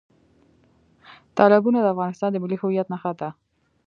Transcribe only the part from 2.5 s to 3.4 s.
هویت نښه ده.